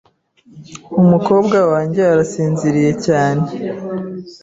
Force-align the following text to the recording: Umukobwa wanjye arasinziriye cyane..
Umukobwa 1.01 1.57
wanjye 1.71 2.01
arasinziriye 2.13 2.91
cyane.. 3.05 3.47